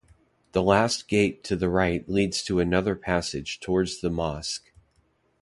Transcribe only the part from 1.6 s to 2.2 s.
right